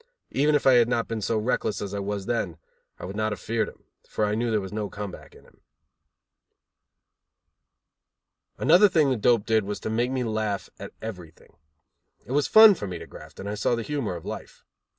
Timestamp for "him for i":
3.69-4.33